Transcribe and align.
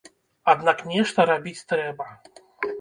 Аднак 0.53 0.81
нешта 0.93 1.27
рабіць 1.33 1.65
трэба. 1.75 2.05